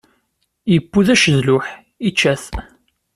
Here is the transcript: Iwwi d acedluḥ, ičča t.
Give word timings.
Iwwi 0.75 1.01
d 1.07 1.07
acedluḥ, 1.13 1.65
ičča 2.07 2.33
t. 2.43 2.43